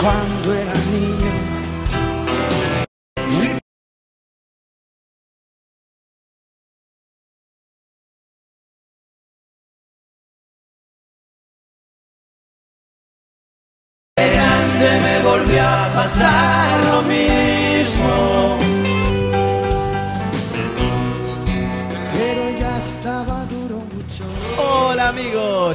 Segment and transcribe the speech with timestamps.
[0.00, 1.30] cuando era niño.
[14.16, 16.79] grande me volvió a pasar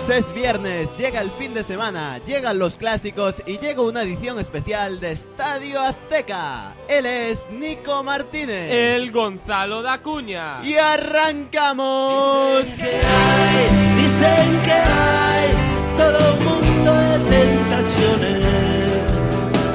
[0.05, 4.39] amigos, es viernes, llega el fin de semana, llegan los clásicos y llega una edición
[4.39, 6.73] especial de Estadio Azteca.
[6.87, 8.71] Él es Nico Martínez.
[8.71, 10.63] El Gonzalo da Cuña.
[10.63, 12.65] Y arrancamos.
[12.65, 18.43] Dicen que hay, dicen que hay todo un mundo de tentaciones.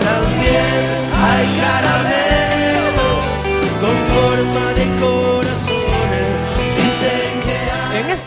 [0.01, 1.60] También hay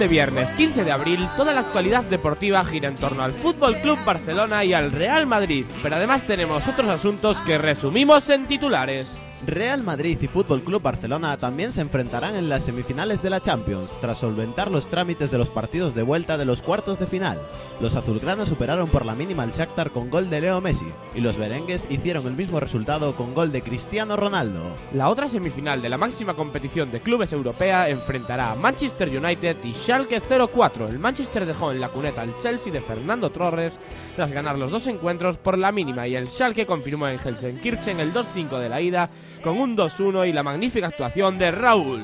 [0.04, 3.98] este viernes 15 de abril, toda la actualidad deportiva gira en torno al Fútbol Club
[4.04, 9.16] Barcelona y al Real Madrid, pero además tenemos otros asuntos que resumimos en titulares.
[9.46, 13.92] Real Madrid y Fútbol Club Barcelona también se enfrentarán en las semifinales de la Champions,
[14.00, 17.38] tras solventar los trámites de los partidos de vuelta de los cuartos de final.
[17.82, 21.38] Los azulgranas superaron por la mínima al Shakhtar con gol de Leo Messi, y los
[21.38, 24.62] merengues hicieron el mismo resultado con gol de Cristiano Ronaldo.
[24.94, 29.74] La otra semifinal de la máxima competición de clubes europea enfrentará a Manchester United y
[29.74, 30.88] Schalke 04.
[30.88, 33.74] El Manchester dejó en la cuneta al Chelsea de Fernando Torres
[34.16, 38.14] tras ganar los dos encuentros por la mínima y el Schalke confirmó en Helsenkirchen el
[38.14, 39.10] 2-5 de la ida
[39.42, 42.02] con un 2-1 y la magnífica actuación de Raúl.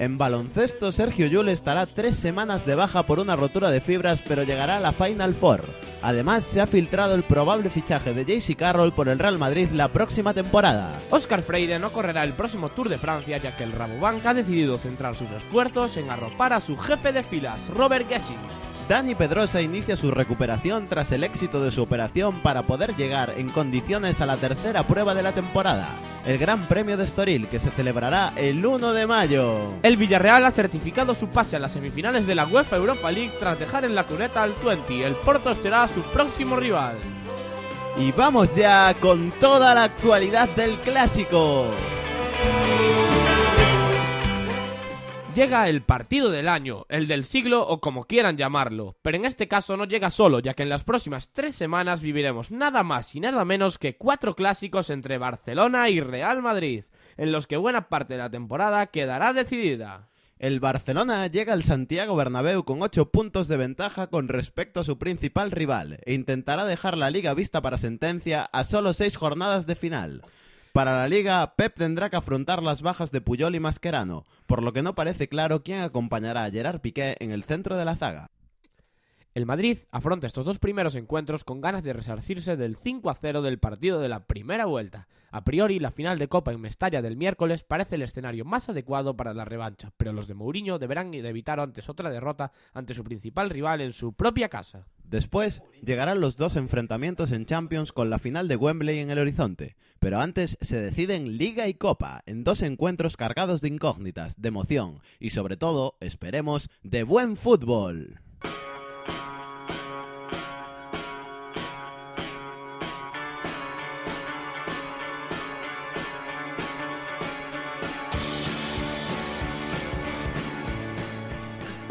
[0.00, 4.44] En baloncesto, Sergio Yul estará tres semanas de baja por una rotura de fibras, pero
[4.44, 5.66] llegará a la Final Four.
[6.00, 9.88] Además, se ha filtrado el probable fichaje de JC Carroll por el Real Madrid la
[9.88, 10.98] próxima temporada.
[11.10, 14.78] Oscar Freire no correrá el próximo Tour de Francia ya que el Rabobank ha decidido
[14.78, 18.69] centrar sus esfuerzos en arropar a su jefe de filas, Robert Gessing.
[18.90, 23.48] Dani Pedrosa inicia su recuperación tras el éxito de su operación para poder llegar en
[23.48, 25.90] condiciones a la tercera prueba de la temporada,
[26.26, 29.74] el Gran Premio de Estoril, que se celebrará el 1 de mayo.
[29.84, 33.60] El Villarreal ha certificado su pase a las semifinales de la UEFA Europa League tras
[33.60, 35.06] dejar en la cuneta al 20.
[35.06, 36.96] El Porto será su próximo rival.
[37.96, 41.68] Y vamos ya con toda la actualidad del clásico.
[45.40, 49.48] Llega el partido del año, el del siglo o como quieran llamarlo, pero en este
[49.48, 53.20] caso no llega solo, ya que en las próximas tres semanas viviremos nada más y
[53.20, 56.84] nada menos que cuatro clásicos entre Barcelona y Real Madrid,
[57.16, 60.10] en los que buena parte de la temporada quedará decidida.
[60.38, 64.98] El Barcelona llega al Santiago Bernabéu con 8 puntos de ventaja con respecto a su
[64.98, 69.74] principal rival e intentará dejar la liga vista para sentencia a solo 6 jornadas de
[69.74, 70.22] final.
[70.72, 74.72] Para la liga, Pep tendrá que afrontar las bajas de Puyol y Mascherano, por lo
[74.72, 78.30] que no parece claro quién acompañará a Gerard Piqué en el centro de la zaga.
[79.32, 83.42] El Madrid afronta estos dos primeros encuentros con ganas de resarcirse del 5 a 0
[83.42, 85.06] del partido de la primera vuelta.
[85.30, 89.16] A priori, la final de Copa en Mestalla del miércoles parece el escenario más adecuado
[89.16, 93.04] para la revancha, pero los de Mourinho deberán de evitar antes otra derrota ante su
[93.04, 94.88] principal rival en su propia casa.
[95.04, 99.76] Después llegarán los dos enfrentamientos en Champions con la final de Wembley en el horizonte,
[100.00, 104.98] pero antes se deciden Liga y Copa en dos encuentros cargados de incógnitas, de emoción
[105.20, 108.20] y sobre todo, esperemos, de buen fútbol.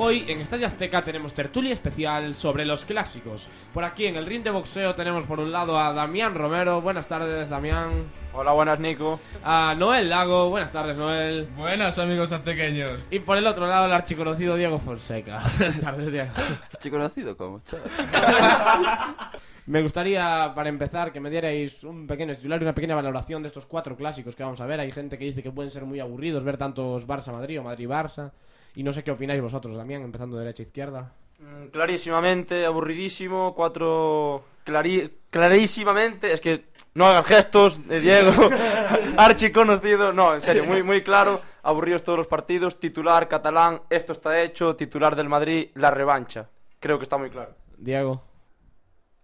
[0.02, 3.50] Hoy en Estadio Azteca tenemos tertulia especial sobre los clásicos.
[3.74, 6.80] Por aquí en el ring de boxeo tenemos por un lado a Damián Romero.
[6.80, 7.92] Buenas tardes, Damián.
[8.32, 9.20] Hola, buenas, Nico.
[9.44, 10.50] A Noel Lago.
[10.52, 11.50] Buenas tardes, Noel.
[11.58, 13.06] Buenas amigos aztequeños.
[13.12, 15.44] Y por el otro lado el archiconocido Diego Fonseca.
[15.58, 16.32] Buenas tardes, Diego.
[16.72, 17.62] ¿Estoy conocido como?
[19.66, 23.50] Me gustaría, para empezar, que me dierais un pequeño titular y una pequeña valoración de
[23.50, 24.80] estos cuatro clásicos que vamos a ver.
[24.80, 28.32] Hay gente que dice que pueden ser muy aburridos ver tantos Barça-Madrid o Madrid-Barça.
[28.75, 31.13] Y no sé qué opináis vosotros, Damián, empezando de derecha a izquierda.
[31.40, 34.44] Mm, Clarísimamente, aburridísimo, cuatro...
[34.66, 38.32] clarí- clarísimamente, es que no hagan gestos, de Diego,
[39.17, 44.11] archi conocido, no, en serio, muy, muy claro, aburridos todos los partidos, titular catalán, esto
[44.14, 46.49] está hecho, titular del Madrid, la revancha,
[46.79, 47.55] creo que está muy claro.
[47.78, 48.22] Diego.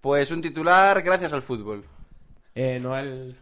[0.02, 1.84] Pues un titular gracias al fútbol.
[2.54, 3.38] Eh, Noel.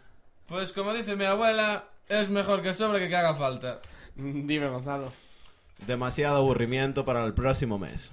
[0.47, 3.79] Pues como dice mi abuela, es mejor que sobre que que haga falta.
[4.15, 5.11] Dime, Gonzalo.
[5.87, 8.11] Demasiado aburrimiento para el próximo mes.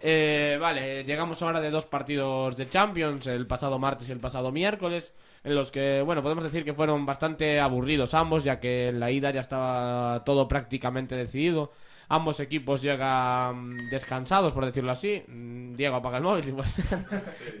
[0.00, 4.52] Eh, vale, llegamos ahora de dos partidos de Champions, el pasado martes y el pasado
[4.52, 5.12] miércoles,
[5.42, 9.10] en los que, bueno, podemos decir que fueron bastante aburridos ambos, ya que en la
[9.10, 11.72] ida ya estaba todo prácticamente decidido.
[12.10, 15.22] Ambos equipos llegan descansados, por decirlo así.
[15.28, 16.98] Mm, Diego apaga el móvil, ser.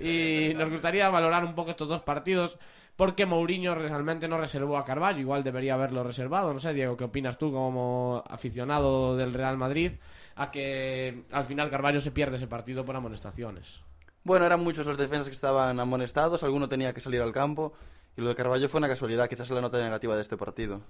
[0.00, 2.56] Y nos gustaría valorar un poco estos dos partidos.
[2.98, 6.52] Porque Mourinho realmente no reservó a Carvalho, igual debería haberlo reservado.
[6.52, 9.92] No sé, Diego, ¿qué opinas tú como aficionado del Real Madrid?
[10.34, 13.82] A que al final Carvalho se pierde ese partido por amonestaciones.
[14.24, 17.72] Bueno, eran muchos los defensas que estaban amonestados, alguno tenía que salir al campo.
[18.16, 20.80] Y lo de Carballo fue una casualidad, quizás la nota negativa de este partido.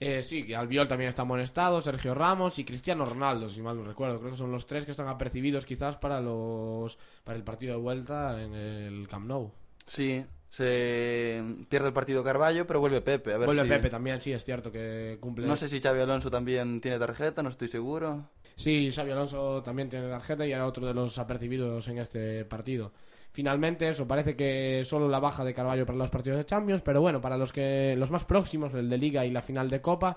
[0.00, 4.18] Eh, sí, Albiol también está amonestado, Sergio Ramos y Cristiano Ronaldo, si mal no recuerdo.
[4.18, 7.80] Creo que son los tres que están apercibidos quizás para los para el partido de
[7.80, 9.52] vuelta en el Camp Nou.
[9.86, 13.32] Sí, se pierde el partido Carballo, pero vuelve Pepe.
[13.34, 15.46] A ver Vuelve si- Pepe también, sí, es cierto que cumple.
[15.46, 18.28] No sé si Xavi Alonso también tiene tarjeta, no estoy seguro.
[18.56, 22.92] Sí, Xavi Alonso también tiene tarjeta y era otro de los apercibidos en este partido.
[23.30, 27.00] Finalmente, eso parece que solo la baja de Carballo para los partidos de Champions, pero
[27.00, 30.16] bueno, para los que los más próximos, el de Liga y la final de Copa,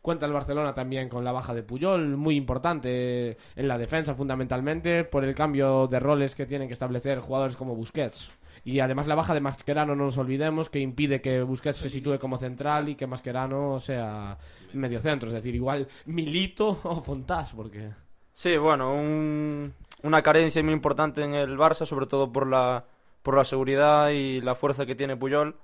[0.00, 5.04] cuenta el Barcelona también con la baja de Puyol, muy importante en la defensa fundamentalmente
[5.04, 8.30] por el cambio de roles que tienen que establecer jugadores como Busquets.
[8.64, 12.18] Y además la baja de Mascherano, no nos olvidemos, que impide que Busquets se sitúe
[12.18, 14.38] como central y que Mascherano sea
[14.72, 17.90] medio centro, es decir, igual Milito o Fontás, porque...
[18.32, 22.84] Sí, bueno, un- una carencia muy importante en el Barça, sobre todo por la,
[23.22, 25.56] por la seguridad y la fuerza que tiene Puyol.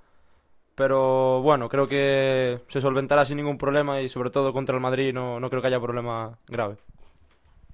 [0.75, 5.13] Pero bueno, creo que se solventará sin ningún problema y sobre todo contra el Madrid
[5.13, 6.77] no, no creo que haya problema grave.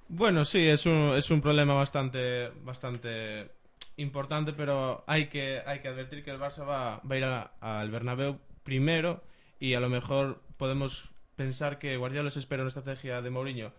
[0.08, 3.50] Bueno, sí, es un, es un problema bastante, bastante
[3.96, 7.24] importante, pero hay que, hay que advertir que el Barça va, va a ir
[7.60, 9.22] al Bernabéu primero
[9.58, 13.72] y a lo mejor podemos pensar que Guardiola se espera una estrategia de Mourinho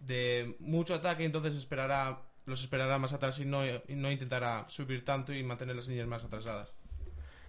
[0.00, 5.34] de mucho ataque, entonces esperará los esperará más atrás y no, no intentará subir tanto
[5.34, 6.72] y mantener las líneas más atrasadas.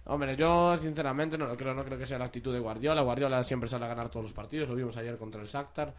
[0.04, 3.00] Hombre, yo sinceramente no lo creo, no creo que sea la actitud de Guardiola.
[3.00, 5.94] Guardiola siempre sale a ganar todos los partidos, lo vimos ayer contra el Shakhtar.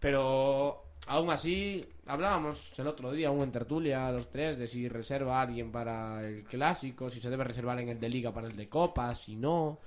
[0.00, 5.38] Pero aún así, hablábamos el otro día, aún en tertulia, los tres, de si reserva
[5.38, 8.56] a alguien para el clásico, si se debe reservar en el de Liga para el
[8.56, 9.78] de Copa, si no.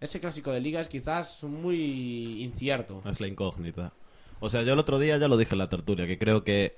[0.00, 3.02] Ese clásico de Liga es quizás muy incierto.
[3.04, 3.92] Es la incógnita.
[4.40, 6.74] O sea, yo el otro día ya lo dije en la tertulia, que creo que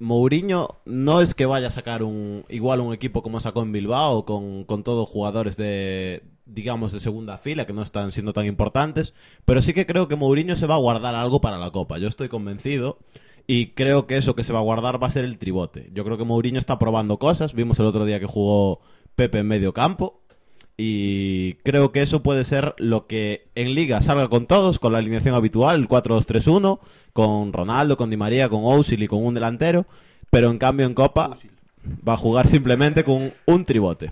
[0.00, 4.24] Mourinho no es que vaya a sacar un igual un equipo como sacó en Bilbao,
[4.24, 9.14] con, con todos jugadores de, digamos, de segunda fila, que no están siendo tan importantes,
[9.44, 11.98] pero sí que creo que Mourinho se va a guardar algo para la Copa.
[11.98, 12.98] Yo estoy convencido
[13.46, 15.90] y creo que eso que se va a guardar va a ser el tribote.
[15.94, 17.54] Yo creo que Mourinho está probando cosas.
[17.54, 18.80] Vimos el otro día que jugó
[19.16, 20.20] Pepe en medio campo.
[20.76, 24.98] Y creo que eso puede ser lo que en Liga salga con todos, con la
[24.98, 26.78] alineación habitual, el 4-2-3-1,
[27.12, 29.86] con Ronaldo, con Di María, con Ozil y con un delantero.
[30.30, 31.30] Pero en cambio en Copa
[32.06, 34.10] va a jugar simplemente con un tribote.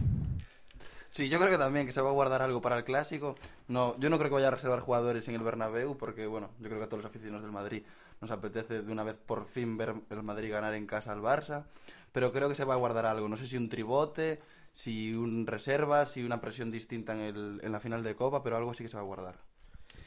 [1.17, 3.37] Sí, yo creo que también que se va a guardar algo para el clásico.
[3.69, 6.67] No, yo no creo que vaya a reservar jugadores en el Bernabéu porque, bueno, yo
[6.67, 7.85] creo que a todos los aficionados del Madrid
[8.21, 11.65] nos apetece de una vez por fin ver el Madrid ganar en casa al Barça.
[12.13, 13.31] Pero creo que se va a guardar algo.
[13.31, 14.41] No sé si un tribote,
[14.75, 18.59] si un reserva, si una presión distinta en, el, en la final de Copa, pero
[18.59, 19.37] algo sí que se va a guardar.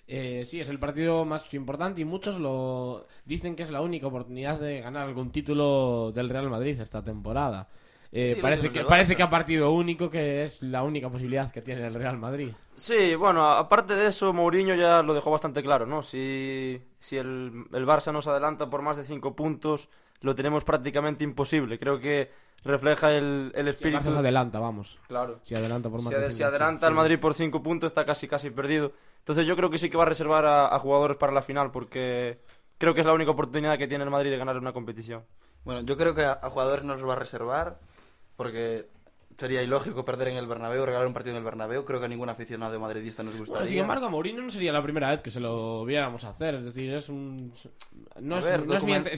[0.06, 4.06] Eh, sí, es el partido más importante y muchos lo dicen que es la única
[4.06, 7.68] oportunidad de ganar algún título del Real Madrid esta temporada.
[8.12, 11.62] Eh, Sí, parece que parece que a partido único que es la única posibilidad que
[11.62, 12.56] tiene el Real Madrid.
[12.74, 16.02] Sí, bueno, aparte de eso, Mourinho ya lo dejó bastante claro, ¿no?
[16.02, 19.90] Si, si el, el Barça nos adelanta por más de cinco puntos,
[20.22, 21.78] lo tenemos prácticamente imposible.
[21.78, 22.32] Creo que
[22.64, 23.98] refleja el, el Si el espíritu...
[23.98, 24.98] Barça se adelanta, vamos.
[25.08, 25.42] Claro.
[25.44, 26.98] Si adelanta por más Si, de cinco, si adelanta sí, el sí.
[26.98, 28.94] Madrid por 5 puntos, está casi casi perdido.
[29.20, 31.72] Entonces yo creo que sí que va a reservar a, a jugadores para la final,
[31.72, 32.40] porque
[32.78, 35.26] creo que es la única oportunidad que tiene el Madrid de ganar una competición.
[35.66, 37.80] Bueno, yo creo que a, a jugadores no los va a reservar
[38.40, 38.88] porque
[39.38, 41.84] sería ilógico perder en el Bernabéu, regalar un partido en el Bernabéu.
[41.84, 43.60] Creo que a ningún aficionado madridista nos gustaría.
[43.60, 46.56] Bueno, sin embargo, a Mourinho no sería la primera vez que se lo viéramos hacer.
[46.56, 47.52] Es decir, es un.
[48.22, 48.94] No A es, ver, no es mi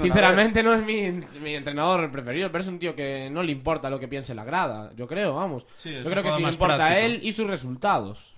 [0.00, 1.10] sinceramente no es mi,
[1.42, 4.44] mi entrenador preferido, pero es un tío que no le importa lo que piense la
[4.44, 4.90] grada.
[4.96, 5.66] Yo creo, vamos.
[5.74, 8.34] Sí, Yo creo que sí le importa a él y sus resultados.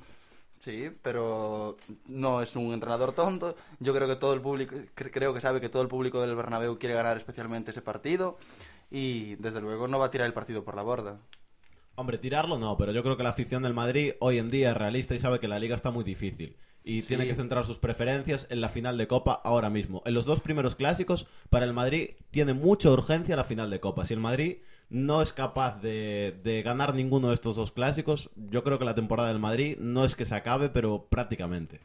[0.61, 3.57] Sí, pero no es un entrenador tonto.
[3.81, 6.37] Yo creo que todo el público, cre- creo que sabe que todo el público del
[6.37, 8.39] Bernabéu quiere ganar especialmente ese partido
[8.93, 11.19] y desde luego no va a tirar el partido por la borda.
[11.95, 14.77] Hombre, tirarlo no, pero yo creo que la afición del Madrid hoy en día es
[14.77, 16.57] realista y sabe que la liga está muy difícil.
[16.85, 17.09] Y Sí.
[17.09, 20.03] tiene que centrar sus preferencias en la final de Copa ahora mismo.
[20.05, 24.05] En los dos primeros clásicos, para el Madrid tiene mucha urgencia la final de Copa.
[24.05, 24.59] Si el Madrid
[24.91, 28.95] no es capaz de, de ganar ninguno de estos dos clásicos, yo creo que la
[28.97, 31.81] temporada del Madrid no es que se acabe, pero prácticamente.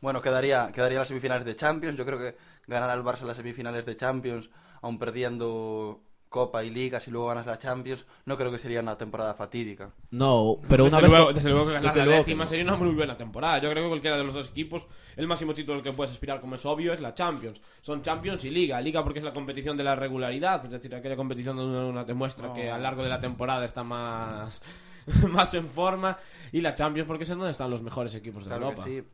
[0.00, 1.96] Bueno, quedaría, quedaría las semifinales de Champions.
[1.96, 4.50] Yo creo que ganar al Barça las semifinales de Champions,
[4.82, 8.98] aun perdiendo Copa y Liga, si luego ganas la Champions, no creo que sería una
[8.98, 9.90] temporada fatídica.
[10.10, 11.18] No, pero una desde vez...
[11.18, 12.50] luego, desde luego que ganar la décima no.
[12.50, 13.58] sería una muy buena temporada.
[13.58, 16.40] Yo creo que cualquiera de los dos equipos, el máximo título al que puedes aspirar,
[16.40, 17.60] como es obvio, es la Champions.
[17.80, 18.80] Son Champions y Liga.
[18.80, 22.52] Liga porque es la competición de la regularidad, es decir, aquella competición donde uno demuestra
[22.52, 24.60] que a lo largo de la temporada está más,
[25.28, 26.18] más en forma.
[26.52, 28.84] Y la Champions porque es en donde están los mejores equipos de Claro Europa.
[28.84, 29.06] que sí.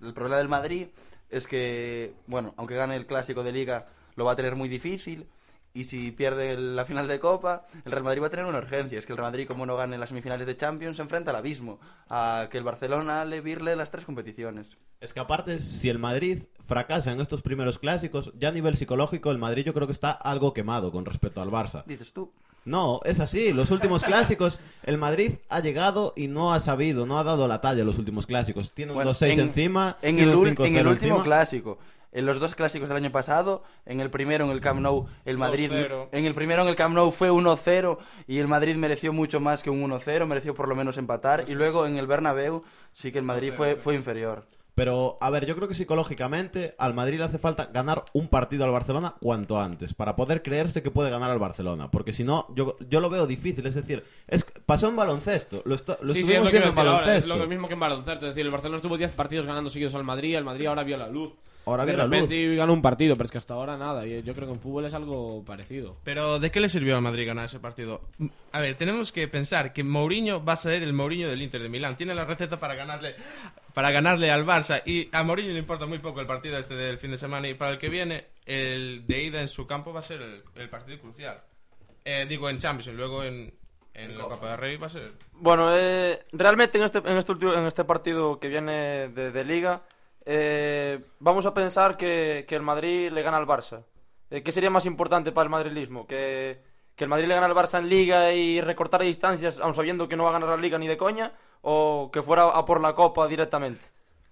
[0.00, 0.88] El problema del Madrid
[1.28, 5.26] es que, bueno, aunque gane el clásico de Liga, lo va a tener muy difícil.
[5.74, 8.98] Y si pierde la final de Copa, el Real Madrid va a tener una urgencia.
[8.98, 11.36] Es que el Real Madrid, como no gane las semifinales de Champions, se enfrenta al
[11.36, 11.78] abismo.
[12.08, 14.76] A que el Barcelona le virle las tres competiciones.
[15.00, 19.30] Es que aparte, si el Madrid fracasa en estos primeros clásicos, ya a nivel psicológico,
[19.30, 21.84] el Madrid yo creo que está algo quemado con respecto al Barça.
[21.84, 22.32] Dices tú.
[22.64, 23.52] No, es así.
[23.52, 27.60] Los últimos clásicos, el Madrid ha llegado y no ha sabido, no ha dado la
[27.60, 28.72] talla en los últimos clásicos.
[28.74, 29.96] Tiene un Bueno, 2-6 en- encima.
[30.02, 31.24] En el, un ul- 5-0 en el último encima.
[31.24, 31.78] clásico.
[32.10, 35.36] En los dos clásicos del año pasado, en el primero en el Camp Nou, el
[35.36, 36.08] Madrid 2-0.
[36.12, 39.62] en el primero en el Camp Nou fue 1-0 y el Madrid mereció mucho más
[39.62, 42.62] que un 1-0, mereció por lo menos empatar y luego en el Bernabéu
[42.92, 44.46] sí que el Madrid fue fue inferior.
[44.74, 48.64] Pero, a ver, yo creo que psicológicamente al Madrid le hace falta ganar un partido
[48.64, 51.90] al Barcelona cuanto antes, para poder creerse que puede ganar al Barcelona.
[51.90, 53.66] Porque si no, yo, yo lo veo difícil.
[53.66, 55.62] Es decir, es, pasó en baloncesto.
[55.64, 57.36] Lo, esto- lo Sí, sí, es estuvimos lo que viendo en ahora, es baloncesto.
[57.36, 58.26] lo mismo que en baloncesto.
[58.28, 60.96] Es decir, el Barcelona estuvo 10 partidos ganando seguidos al Madrid, el Madrid ahora vio
[60.96, 61.34] la luz.
[61.68, 64.06] Ahora de repente ganó un partido, pero es que hasta ahora nada.
[64.06, 65.96] Y yo creo que en fútbol es algo parecido.
[66.04, 68.00] Pero ¿de qué le sirvió al Madrid ganar ese partido?
[68.52, 71.68] A ver, tenemos que pensar que Mourinho va a ser el Mourinho del Inter de
[71.68, 71.96] Milán.
[71.96, 73.14] Tiene la receta para ganarle
[73.74, 76.98] para ganarle al Barça y a Mourinho le importa muy poco el partido este del
[76.98, 80.00] fin de semana y para el que viene el de ida en su campo va
[80.00, 81.40] a ser el, el partido crucial.
[82.04, 83.52] Eh, digo en Champions y luego en,
[83.94, 87.32] en la Copa del Rey va a ser Bueno, eh, realmente en este, en, este
[87.32, 89.82] último- en este partido que viene de, de Liga,
[90.24, 93.84] eh, vamos a pensar que, que el Madrid le gana al Barça.
[94.30, 96.06] Eh, ¿Qué sería más importante para el madrilismo?
[96.06, 96.60] ¿Que,
[96.94, 100.16] ¿Que el Madrid le gana al Barça en Liga y recortar distancias, aun sabiendo que
[100.16, 101.32] no va a ganar la Liga ni de coña?
[101.62, 103.86] ¿O que fuera a por la Copa directamente?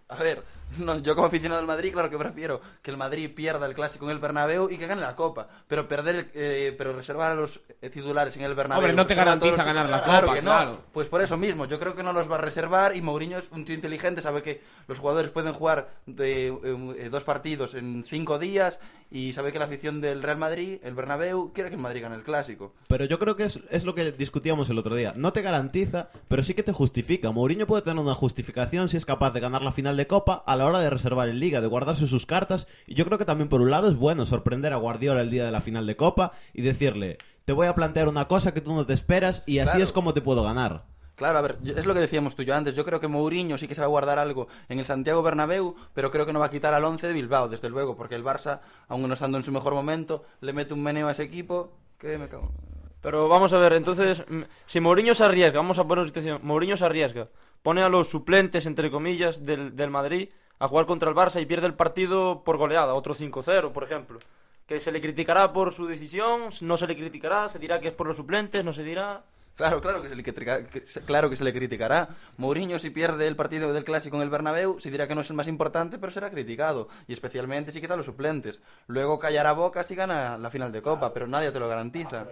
[0.08, 0.42] A ver,
[0.78, 4.04] no, yo como aficionado del Madrid, claro que prefiero que el Madrid pierda el clásico
[4.06, 7.34] en el Bernabéu y que gane la Copa, pero perder, el- eh, pero reservar a
[7.34, 8.80] los eh, titulares en el Bernabéu.
[8.84, 10.50] Hombre, no te todos garantiza los- ganar la Claro Copa, que no.
[10.50, 10.78] claro.
[10.92, 13.48] Pues por eso mismo, yo creo que no los va a reservar y Mourinho es
[13.52, 18.38] un tío inteligente, sabe que los jugadores pueden jugar de, eh, dos partidos en cinco
[18.38, 18.78] días
[19.10, 22.16] y sabe que la afición del Real Madrid, el Bernabéu, quiere que el Madrid gane
[22.16, 22.74] el clásico.
[22.88, 25.12] Pero yo creo que es, es lo que discutíamos el otro día.
[25.16, 27.30] No te garantiza, pero sí que te justifica.
[27.30, 30.58] Mourinho puede tener una justificación si es capaz de ganar la final de Copa a
[30.58, 32.66] la hora de reservar en Liga, de guardarse sus cartas.
[32.86, 35.44] Y yo creo que también por un lado es bueno sorprender a Guardiola el día
[35.46, 38.74] de la final de Copa y decirle, te voy a plantear una cosa que tú
[38.74, 39.84] no te esperas y así Claro.
[39.84, 40.84] es como te puedo ganar.
[41.14, 42.74] Claro, a ver, yo- es lo que decíamos tú y yo antes.
[42.76, 45.74] Yo creo que Mourinho sí que se va a guardar algo en el Santiago Bernabéu,
[45.94, 48.22] pero creo que no va a quitar al 11 de Bilbao, desde luego, porque el
[48.24, 51.72] Barça, aún no estando en su mejor momento, le mete un meneo a ese equipo
[51.98, 52.50] que me cago.
[53.00, 54.24] Pero vamos a ver, entonces,
[54.66, 57.28] si Mourinho se arriesga, vamos a poner una situación, Mourinho se arriesga,
[57.62, 61.46] pone a los suplentes, entre comillas, del, del Madrid a jugar contra el Barça y
[61.46, 64.18] pierde el partido por goleada, otro 5-0, por ejemplo.
[64.66, 67.94] Que se le criticará por su decisión, no se le criticará, se dirá que es
[67.94, 69.22] por los suplentes, no se dirá...
[69.54, 70.34] Claro, claro que, se le, que
[71.06, 72.08] claro que se le criticará.
[72.36, 75.30] Mourinho, si pierde el partido del Clásico en el Bernabéu, se dirá que no es
[75.30, 76.88] el más importante, pero será criticado.
[77.08, 78.60] Y especialmente si quita los suplentes.
[78.86, 82.26] Luego callará bocas y gana la final de Copa, pero nadie te lo garantiza.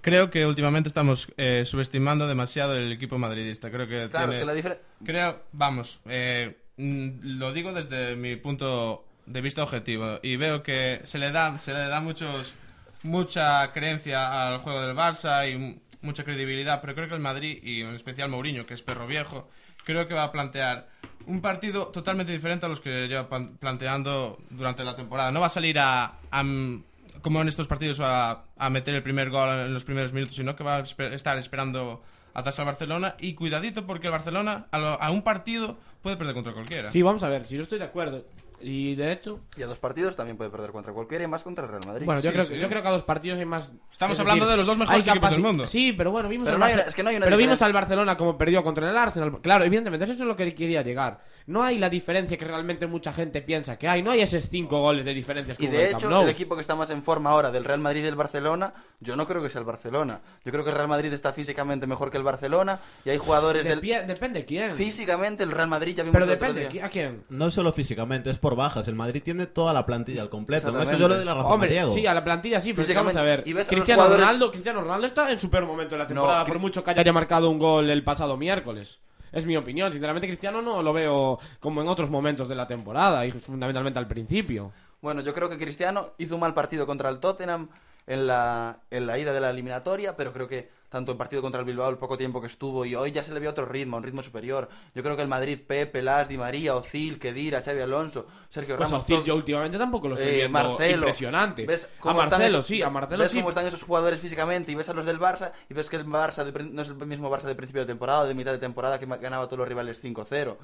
[0.00, 3.70] Creo que últimamente estamos eh, subestimando demasiado el equipo madridista.
[3.70, 4.84] Creo que Claro, tiene- es que la diferencia...
[5.04, 11.18] Creo, vamos, eh, lo digo desde mi punto de vista objetivo y veo que se
[11.18, 12.54] le da, se le da muchos,
[13.02, 17.82] mucha creencia al juego del Barça y mucha credibilidad, pero creo que el Madrid y
[17.82, 19.48] en especial Mourinho, que es perro viejo,
[19.84, 20.88] creo que va a plantear
[21.26, 25.30] un partido totalmente diferente a los que lleva planteando durante la temporada.
[25.32, 26.76] No va a salir a, mm,
[27.20, 30.62] como en estos partidos a, meter el primer gol en los primeros minutos, sino que
[30.62, 32.02] va a estar esperando
[32.38, 36.34] atrás al Barcelona y cuidadito porque el Barcelona a, lo- a un partido puede perder
[36.34, 36.92] contra cualquiera.
[36.92, 38.24] Sí, vamos a ver, si yo estoy de acuerdo.
[38.60, 41.64] Y de hecho, Y a dos partidos también puede perder contra cualquiera y más contra
[41.64, 42.06] el Real Madrid.
[42.06, 42.54] bueno, yo, Sí, creo, sí.
[42.54, 43.72] que- yo creo que a dos partidos hay más.
[43.92, 45.66] Estamos es hablando de los dos mejores equipos del mundo.
[45.66, 47.36] Sí, pero bueno, vimos Pero al no hay Barce- es que no hay una Pero
[47.36, 49.40] vimos al Barcelona como perdió contra el Arsenal.
[49.40, 51.20] Claro, evidentemente, eso es lo que quería llegar.
[51.46, 54.02] No hay la diferencia que realmente mucha gente piensa que hay.
[54.02, 56.22] No hay esos cinco goles de diferencias Y como de el hecho, Camp Nou.
[56.24, 59.14] el equipo que está más en forma ahora del Real Madrid y del Barcelona, yo
[59.16, 60.20] no creo que sea el Barcelona.
[60.44, 63.64] Yo creo que el Real Madrid está físicamente mejor que el Barcelona y hay jugadores
[63.64, 63.80] del...
[63.80, 64.72] Depende quién.
[64.72, 66.82] Físicamente el Real Madrid ya vimos Pero el otro depende día.
[66.82, 67.24] qui- a quién.
[67.28, 68.86] No solo físicamente, es por bajas.
[68.86, 70.68] El Madrid tiene toda la plantilla al completo.
[70.80, 71.90] Eso yo le doy la razón a Hombre, Diego.
[71.90, 73.42] sí, a la plantilla sí, pero vamos a ver.
[73.44, 75.98] Y ves a los Cristiano, jugadores- Ronaldo, Cristiano Ronaldo está en su peor momento de
[75.98, 79.00] la temporada, No, por mucho que haya marcado un gol el pasado miércoles.
[79.32, 79.90] Es mi opinión.
[79.90, 84.06] Sinceramente, Cristiano no lo veo como en otros momentos de la temporada y fundamentalmente al
[84.06, 84.70] principio.
[85.02, 87.68] Bueno, yo creo que Cristiano hizo un mal partido contra el Tottenham.
[88.08, 91.60] en la, en la ida de la eliminatoria, pero creo que tanto el partido contra
[91.60, 93.96] el Bilbao, el poco tiempo que estuvo, y hoy ya se le ve otro ritmo,
[93.96, 94.68] un ritmo superior.
[94.94, 98.90] Yo creo que el Madrid, Pepe, Las, Di María, Ozil, Kedira, Xavi Alonso, Sergio Pues
[98.90, 99.04] Ramos...
[99.04, 100.96] Ozil, todo- yo últimamente tampoco lo estoy eh, viendo Marcelo.
[100.98, 101.66] impresionante.
[101.66, 103.36] ¿Ves a cómo están Marcelo esos- sí, a Marcelo ¿Ves sí.
[103.38, 106.06] cómo están esos jugadores físicamente y ves a los del Barça y ves que el
[106.06, 108.98] Barça de no es el mismo Barça de principio de temporada de mitad de temporada
[108.98, 110.56] que ganaba a todos los rivales 5-0.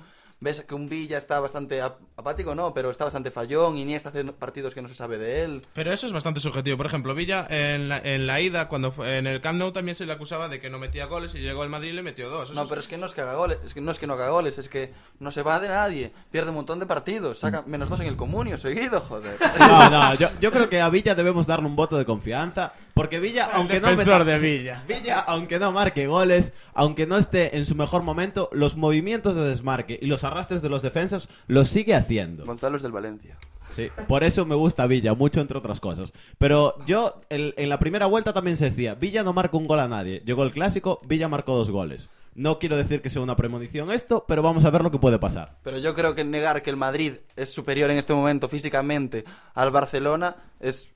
[0.42, 3.76] Ves que un Villa está bastante ap- apático, no, pero está bastante fallón.
[3.78, 5.62] Iniesta hace partidos que no se sabe de él.
[5.72, 6.76] Pero eso es bastante subjetivo.
[6.76, 9.94] Por ejemplo, Villa en la, en la ida, cuando fue- en el Camp Nou también
[9.94, 12.28] se le acusaba de que no metía goles y llegó al Madrid y le metió
[12.28, 12.48] dos.
[12.50, 14.00] Eso No, es- pero es que no es que haga goles, es que no es
[14.00, 16.86] que no haga goles, es que no se va de nadie, pierde un montón de
[16.86, 19.36] partidos, saca menos dos en el comunio seguido, joder.
[19.60, 22.72] No, no, yo, yo creo que a Villa debemos darle un voto de confianza.
[22.94, 24.84] Porque Villa, aunque no defensor meta- de Villa.
[24.88, 29.42] Villa, aunque no marque goles, aunque no esté en su mejor momento, los movimientos de
[29.48, 32.44] desmarque y los arrastres de los defensas los sigue haciendo.
[32.44, 33.38] Gonzalo es del Valencia.
[33.74, 36.12] Sí, por eso me gusta Villa, mucho entre otras cosas.
[36.36, 39.80] Pero yo, el- en la primera vuelta también se decía, Villa no marca un gol
[39.80, 40.22] a nadie.
[40.26, 42.10] Llegó el clásico, Villa marcó dos goles.
[42.34, 45.18] No quiero decir que sea una premonición esto, pero vamos a ver lo que puede
[45.18, 45.56] pasar.
[45.62, 49.70] Pero yo creo que negar que el Madrid es superior en este momento físicamente al
[49.70, 50.90] Barcelona es,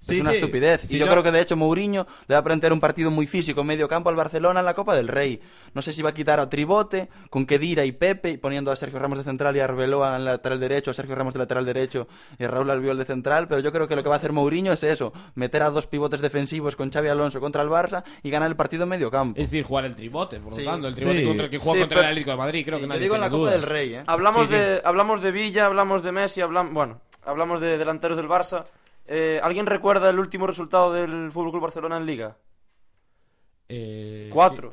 [0.00, 0.36] Sí, es una sí.
[0.38, 0.80] estupidez.
[0.82, 3.10] Sí, y yo, yo- creo que de hecho Mourinho le va a plantear un partido
[3.10, 5.40] muy físico en medio campo al Barcelona en la Copa del Rey.
[5.74, 8.98] No sé si va a quitar a Tribote con Kedira y Pepe, poniendo a Sergio
[8.98, 12.08] Ramos de central y a Arbeloa en lateral derecho, a Sergio Ramos de lateral derecho
[12.38, 13.46] y a Raúl Albiol de central.
[13.46, 15.86] Pero yo creo que lo que va a hacer Mourinho es eso: meter a dos
[15.86, 19.38] pivotes defensivos con Xavi Alonso contra el Barça y ganar el partido en medio campo.
[19.38, 20.64] Es decir, jugar el tribote, por lo Sí.
[20.64, 21.26] tanto, el tribote Sí.
[21.26, 22.88] contra el que juega Sí, contra pero- el Atlético de Madrid, creo Sí, que yo
[22.88, 24.02] nadie digo en la Copa del Rey, ¿eh?
[24.06, 24.58] Hablamos, Sí, sí.
[24.58, 28.64] de, hablamos de Villa, hablamos de Messi, hablam- bueno, hablamos de delanteros del Barça.
[29.12, 32.36] Eh, ¿Alguien recuerda el último resultado del FC Barcelona en Liga?
[33.68, 34.72] Eh, Cuatro,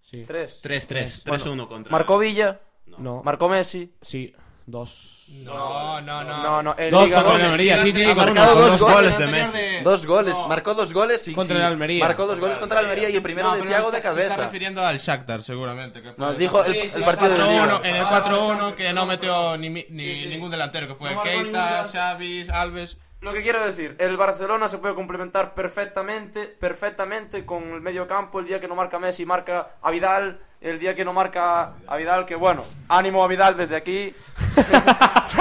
[0.00, 0.20] Sí.
[0.20, 0.24] sí.
[0.26, 0.60] tres.
[0.62, 1.92] 3-3, Bueno, 3-1 contra...
[1.92, 2.60] Marcó Villa,
[2.98, 3.22] No.
[3.22, 3.92] marcó Messi.
[4.00, 4.34] Sí,
[4.66, 5.10] dos.
[5.42, 6.42] No, no, no.
[6.42, 7.44] No, no, en Dos Liga contra el goles.
[7.52, 9.58] Almería, sí, sí, Ha con marcado uno, dos goles de anterior Messi.
[9.58, 10.48] de- Dos goles, No.
[10.48, 12.04] marcó dos goles y Contra sí, el Almería.
[12.04, 14.14] Marcó dos goles contra el Almería y el primero No, de pero Thiago está- de
[14.14, 14.46] Se está cabeza.
[14.46, 16.00] refiriendo al Shakhtar, seguramente.
[16.02, 17.88] que fue- No, dijo el, Sí, el sí, partido de 4-1, Liga.
[17.88, 20.26] en el 4-1 que no metió ni, mi- ni Sí, sí.
[20.28, 21.92] ningún delantero, que fue No marcó ningún Keita, delantero.
[21.92, 22.98] Xavi, Alves.
[23.24, 28.38] Lo que quiero decir, el Barcelona se puede complementar perfectamente, perfectamente con el medio campo.
[28.38, 30.40] El día que no marca Messi, marca a Vidal.
[30.60, 34.14] El día que no marca a Vidal, que bueno, ánimo a Vidal desde aquí.
[35.22, 35.40] Sí,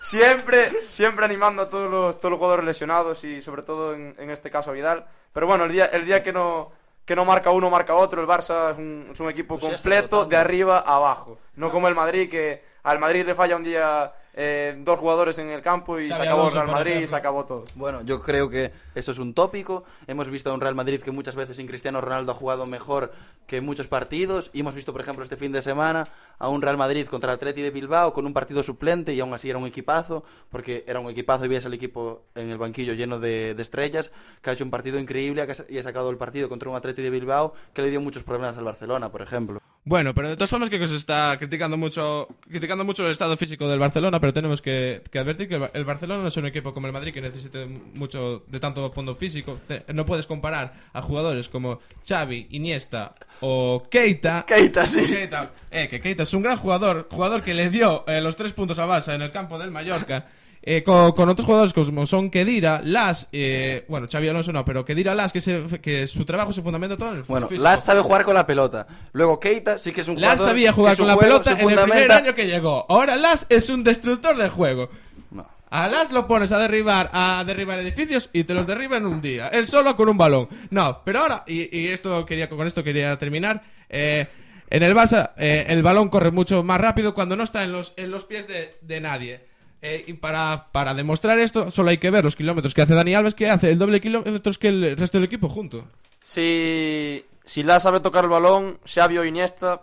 [0.00, 4.30] siempre, siempre animando a todos los, todos los jugadores lesionados y sobre todo en, en
[4.30, 5.06] este caso a Vidal.
[5.32, 6.70] Pero bueno, el día, el día que no
[7.04, 8.20] que no marca uno, marca otro.
[8.20, 11.38] El Barça es un, es un equipo Pues completo de arriba a abajo.
[11.56, 15.48] No como el Madrid, que al Madrid le falla un día eh, dos jugadores en
[15.50, 17.08] el campo y Xavi se acabó el Alonso, Real por Madrid y ejemplo.
[17.08, 17.64] se acabó todo.
[17.76, 19.84] Bueno, yo creo que eso es un tópico.
[20.06, 23.12] Hemos visto a un Real Madrid que muchas veces sin Cristiano Ronaldo ha jugado mejor
[23.46, 24.50] que en muchos partidos.
[24.52, 27.36] Y hemos visto, por ejemplo, este fin de semana a un Real Madrid contra el
[27.36, 31.00] Atleti de Bilbao con un partido suplente y aún así era un equipazo, porque era
[31.00, 34.10] un equipazo y veías el equipo en el banquillo lleno de, de estrellas,
[34.42, 37.10] que ha hecho un partido increíble y ha sacado el partido contra un Atleti de
[37.10, 39.60] Bilbao que le dio muchos problemas al Barcelona, por ejemplo.
[39.86, 43.36] Bueno, pero de todas formas creo que se está criticando mucho, criticando mucho el estado
[43.36, 46.36] físico del Barcelona, pero tenemos que, que advertir que el Ba- el Barcelona no es
[46.38, 49.60] un equipo como el Madrid que necesite mucho de tanto fondo físico.
[49.68, 54.46] Te- no puedes comparar a jugadores como Xavi, Iniesta o Keita.
[54.48, 55.04] Keita, sí.
[55.04, 58.54] Keita, eh, que Keita es un gran jugador, jugador que le dio eh, los tres
[58.54, 60.26] puntos a Barça en el campo del Mallorca.
[60.66, 64.84] eh, con, con otros jugadores como son Kedira, Las, eh, bueno, Xavi Alonso no, pero
[64.84, 67.64] Kedira, Las, que, se- que su trabajo se fundamenta todo en el Bueno, físico.
[67.64, 68.86] Las sabe jugar con la pelota.
[69.12, 71.78] Luego Keita sí que es un Las jugador sabía jugar con la pelota en el
[71.78, 72.86] primer año que llegó.
[72.88, 74.88] Ahora Las es un destructor de juego.
[75.30, 75.46] No.
[75.70, 79.20] A Las lo pones a derribar, a derribar edificios y te los derriba en un
[79.20, 79.48] día.
[79.48, 80.48] Él solo con un balón.
[80.70, 83.62] No, pero ahora, y, y esto quería, con esto quería terminar.
[83.90, 84.26] eh,
[84.70, 87.92] en el Barça, eh, el balón corre mucho más rápido cuando no está en los,
[87.96, 89.44] en los pies de, de nadie.
[89.86, 93.14] Eh, y para, para demostrar esto, solo hay que ver los kilómetros que hace Dani
[93.14, 95.86] Alves, que hace el doble kilómetros que el resto del equipo junto.
[96.22, 99.82] Si, si la sabe tocar el balón, Xavi o Iniesta,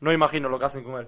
[0.00, 1.06] no imagino lo que hacen con él.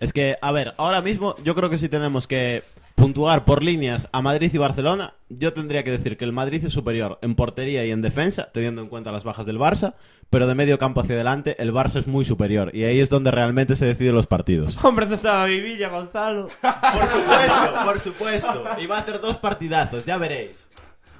[0.00, 2.64] Es que, a ver, ahora mismo yo creo que si tenemos que
[2.98, 6.72] puntuar por líneas a Madrid y Barcelona, yo tendría que decir que el Madrid es
[6.72, 9.94] superior en portería y en defensa, teniendo en cuenta las bajas del Barça,
[10.30, 13.30] pero de medio campo hacia adelante el Barça es muy superior y ahí es donde
[13.30, 14.76] realmente se deciden los partidos.
[14.84, 16.48] Hombre, ¿dónde está David Villa, Gonzalo?
[16.60, 18.64] Por supuesto, por supuesto.
[18.82, 20.68] Y va a hacer dos partidazos, ya veréis.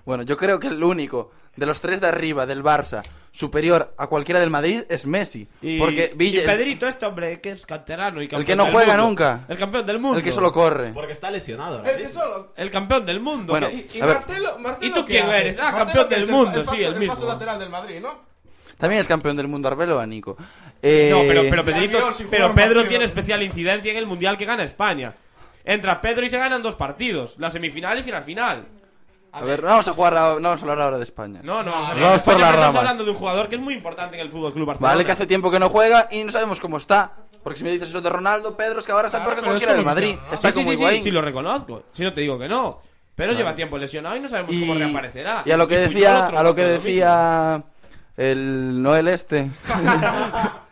[0.09, 4.07] Bueno, yo creo que el único de los tres de arriba del Barça superior a
[4.07, 5.47] cualquiera del Madrid es Messi.
[5.61, 8.73] Y, porque Villa, y Pedrito, este hombre, que es canterano y campeón que no del
[8.73, 9.07] juega mundo.
[9.07, 9.45] nunca.
[9.51, 10.17] El campeón del mundo.
[10.17, 10.93] el que solo corre.
[10.95, 12.23] Porque está lesionado mismo.
[12.57, 13.53] El campeón del mundo.
[13.53, 14.15] Bueno, Y A ver.
[14.17, 15.41] Marcelo, Marcelo, ¿Y tú ¿qué quién hace?
[15.43, 15.59] eres?
[15.59, 17.15] Ah, Marcelo, campeón del el- mundo, el paso- sí, el el mismo.
[17.15, 18.19] paso lateral del Madrid, ¿no?
[18.79, 20.39] También es campeón del mundo Arbeloa, Nico.
[20.81, 24.63] Eh, No, pero, pero Pedrito, pero Pedro tiene especial incidencia en el mundial que gana
[24.63, 25.13] España.
[25.67, 28.69] Entra Pedro y se ganan dos partidos, las semifinales y la final.
[29.41, 31.41] A ver, no vamos a jugar, a- no vamos a hablar ahora de España.
[31.43, 32.77] No, no, vamos a Vamos por las pero estamos ramas.
[32.77, 34.93] hablando de un jugador que es muy importante en el Fútbol Club Barcelona.
[34.93, 37.13] Vale, que hace tiempo que no juega y no sabemos cómo está.
[37.43, 39.49] Porque si me dices eso de Ronaldo, Pedro, es que ahora está Claro, peor que
[39.49, 40.17] cualquiera del Madrid.
[40.29, 40.35] ¿no?
[40.35, 41.03] Está sí, sí, como sí, sí, Higuaín.
[41.03, 41.85] sí, lo reconozco.
[41.93, 42.79] Si no te digo que no.
[43.15, 45.43] Pero lleva tiempo lesionado y no sabemos cómo reaparecerá.
[45.45, 47.63] y a lo que decía, otro a lo que decía
[48.17, 49.51] el Noel este.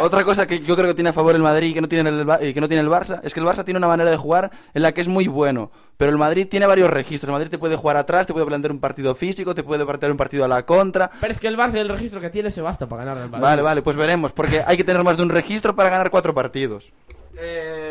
[0.00, 2.08] Otra cosa que yo creo que tiene a favor el Madrid y que no tiene
[2.10, 4.10] el, Ba- y que no tiene el Barça es que el Barça tiene una manera
[4.10, 7.28] de jugar en la que es muy bueno, pero el Madrid tiene varios registros.
[7.28, 10.10] El Madrid te puede jugar atrás, te puede plantear un partido físico, te puede plantear
[10.10, 11.10] un partido a la contra.
[11.20, 13.30] Pero es que el Barça y el registro que tiene se basta para ganar al
[13.30, 13.42] Madrid.
[13.42, 16.34] Vale, vale, pues veremos, porque hay que tener más de un registro para ganar cuatro
[16.34, 16.92] partidos.
[17.40, 17.87] Eh,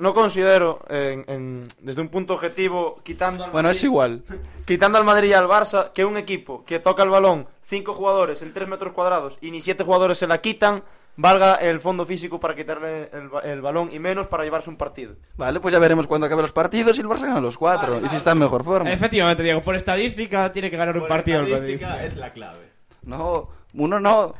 [0.00, 4.22] no considero, en- en- desde un punto objetivo, quitando al Bueno, Madrid- es igual.
[4.66, 8.42] Quitando al Madrid y al Barça, que un equipo que toca el balón cinco jugadores
[8.42, 10.82] en 3 metros cuadrados y ni siete jugadores se la quitan,
[11.16, 14.76] valga el fondo físico para quitarle el, ba- el balón y menos para llevarse un
[14.76, 15.16] partido.
[15.36, 18.00] Vale, pues ya veremos cuando acaben los partidos y el Barça gana los cuatro.
[18.00, 18.90] y si está en mejor forma.
[18.92, 21.74] Efectivamente, Diego, por estadística tiene que ganar un partido el Madrid.
[21.74, 22.70] estadística es la clave.
[23.02, 24.34] No, uno no.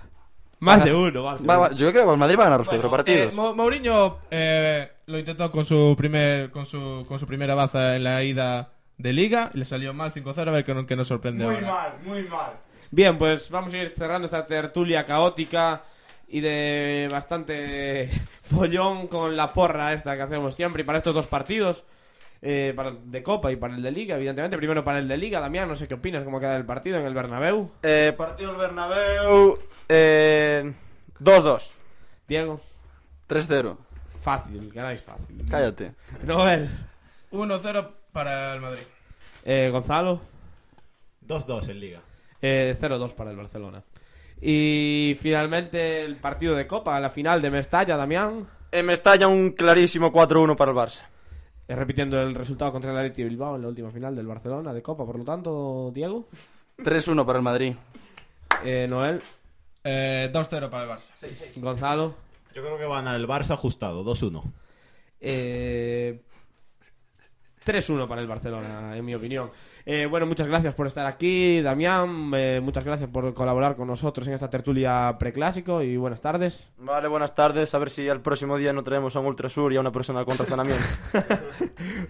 [0.61, 1.61] Más de uno, más de Va- uno.
[1.63, 3.33] va- yo creo que el Madrid va a ganar los Bueno, cuatro partidos.
[3.33, 7.97] eh, Mo- Mourinho eh, lo intentó con su primer con su, con su primera baza
[7.97, 10.95] en la ida de Liga y le salió mal 5-0 a ver que no, que
[10.97, 11.61] nos sorprende ahora.
[11.67, 12.53] mal, muy mal.
[12.91, 15.83] Bien, pues vamos a ir cerrando esta tertulia caótica
[16.29, 18.11] y de bastante
[18.43, 21.85] follón con la porra esta que hacemos siempre y para estos dos partidos.
[22.43, 24.57] Eh, para el de Copa y para el de Liga, evidentemente.
[24.57, 27.07] Primero para el de Liga, Damián, no sé qué opinas, cómo queda el partido en
[27.07, 27.71] el Bernabéu.
[27.83, 30.73] Eh, partido del Bernabéu, eh,
[31.19, 31.75] 2-2.
[32.29, 32.61] Diego,
[33.29, 33.77] 3-0.
[34.23, 35.45] fácil, ganáis fácil.
[35.51, 35.93] Cállate.
[36.25, 36.69] Noel,
[37.33, 38.83] 1-0 para el Madrid.
[39.45, 40.21] eh, Gonzalo,
[41.27, 42.01] 2-2 en Liga.
[42.43, 43.83] eh, 0-2 para el Barcelona.
[44.43, 48.47] Y finalmente el partido de Copa, la final de Mestalla, Damián.
[48.73, 51.03] Eh, me estalla un clarísimo 4-1 para el Barça.
[51.71, 54.83] Eh, repitiendo el resultado contra el Athletic Bilbao en la última final del Barcelona de
[54.83, 56.27] Copa, por lo tanto, Diego,
[56.79, 57.75] 3-1 para el Madrid.
[58.65, 59.23] eh, Noel,
[59.85, 61.13] Eh, 2-0 para el Barça.
[61.61, 62.15] Gonzalo,
[62.55, 64.43] Yo creo que va a ganar el Barça ajustado, 2-1.
[65.21, 66.21] eh,
[67.71, 69.51] 3-1 para el Barcelona, en mi opinión.
[69.87, 74.27] Eh, bueno, muchas gracias por estar aquí, Damián, eh, muchas gracias por colaborar con nosotros
[74.29, 76.69] en esta tertulia preclásico y buenas tardes.
[76.79, 77.75] Vale, buenas tardes.
[77.75, 80.25] A ver si al próximo día no traemos a un Ultrasur y a una persona
[80.25, 80.85] con razonamiento.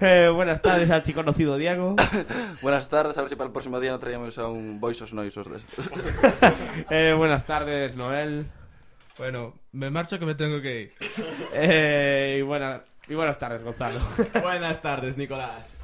[0.01, 1.95] Eh, buenas tardes al chico conocido Diego.
[2.63, 5.49] Buenas tardes, a ver si para el próximo día no traíamos a un Voices Noisos
[5.51, 5.91] de estos.
[6.91, 8.47] Eh, buenas tardes, Noel.
[9.19, 10.93] Bueno, me marcho que me tengo que ir.
[11.53, 13.99] Eh, y, buena- y buenas tardes, Gonzalo.
[14.41, 15.80] Buenas tardes, Nicolás.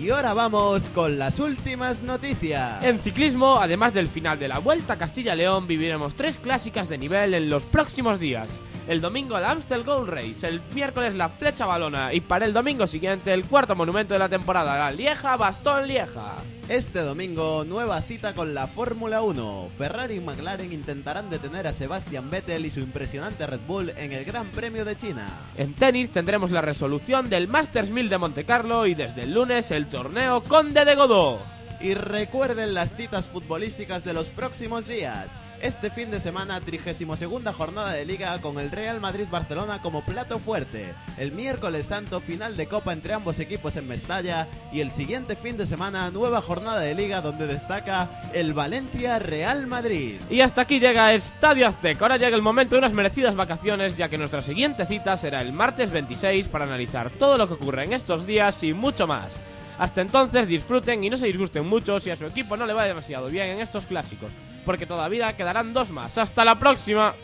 [0.00, 2.82] Y ahora vamos con las últimas noticias.
[2.82, 7.34] En ciclismo, además del final de la Vuelta a Castilla-León, viviremos tres clásicas de nivel
[7.34, 8.62] en los próximos días.
[8.88, 12.86] El domingo el Amstel Gold Race, el miércoles la Flecha Balona y para el domingo
[12.86, 16.38] siguiente el cuarto monumento de la temporada, la Lieja Bastón Lieja.
[16.70, 19.70] Este domingo, nueva cita con la Fórmula 1.
[19.76, 24.24] Ferrari y McLaren intentarán detener a Sebastian Vettel y su impresionante Red Bull en el
[24.24, 25.26] Gran Premio de China.
[25.56, 29.72] En tenis tendremos la resolución del Masters 1000 de Monte Carlo y desde el lunes
[29.72, 31.38] el torneo Conde de Godó.
[31.80, 35.28] Y recuerden las citas futbolísticas de los próximos días.
[35.62, 40.94] Este fin de semana, 32 jornada de Liga con el Real Madrid-Barcelona como plato fuerte.
[41.18, 44.46] El miércoles santo, final de Copa entre ambos equipos en Mestalla.
[44.72, 50.20] Y el siguiente fin de semana, nueva jornada de Liga donde destaca el Valencia-Real Madrid.
[50.30, 52.04] Y hasta aquí llega Estadio Azteca.
[52.04, 55.52] Ahora llega el momento de unas merecidas vacaciones, ya que nuestra siguiente cita será el
[55.52, 59.38] martes 26 para analizar todo lo que ocurre en estos días y mucho más.
[59.80, 62.84] Hasta entonces disfruten y no se disgusten mucho si a su equipo no le va
[62.84, 64.30] demasiado bien en estos clásicos,
[64.66, 66.18] porque todavía quedarán dos más.
[66.18, 67.14] ¡Hasta la próxima!